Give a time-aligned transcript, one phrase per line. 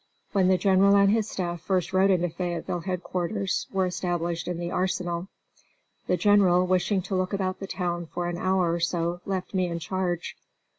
[0.31, 4.71] When the General and his staff first rode into Fayetteville headquarters were established in the
[4.71, 5.27] arsenal.
[6.07, 9.67] The General, wishing to look about the town for an hour or so, left me
[9.67, 10.35] in charge.